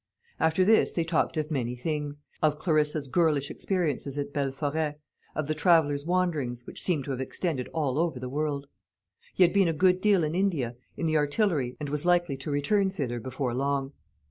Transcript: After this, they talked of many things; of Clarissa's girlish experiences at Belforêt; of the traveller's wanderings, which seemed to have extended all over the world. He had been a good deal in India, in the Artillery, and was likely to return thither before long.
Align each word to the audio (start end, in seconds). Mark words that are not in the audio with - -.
After 0.39 0.65
this, 0.65 0.93
they 0.93 1.03
talked 1.03 1.37
of 1.37 1.51
many 1.51 1.75
things; 1.75 2.23
of 2.41 2.57
Clarissa's 2.57 3.07
girlish 3.07 3.51
experiences 3.51 4.17
at 4.17 4.33
Belforêt; 4.33 4.95
of 5.35 5.45
the 5.47 5.53
traveller's 5.53 6.07
wanderings, 6.07 6.65
which 6.65 6.81
seemed 6.81 7.03
to 7.05 7.11
have 7.11 7.21
extended 7.21 7.67
all 7.71 7.99
over 7.99 8.19
the 8.19 8.27
world. 8.27 8.65
He 9.35 9.43
had 9.43 9.53
been 9.53 9.67
a 9.67 9.73
good 9.73 10.01
deal 10.01 10.23
in 10.23 10.33
India, 10.33 10.75
in 10.97 11.05
the 11.05 11.17
Artillery, 11.17 11.77
and 11.79 11.89
was 11.89 12.03
likely 12.03 12.35
to 12.37 12.49
return 12.49 12.89
thither 12.89 13.19
before 13.19 13.53
long. 13.53 13.93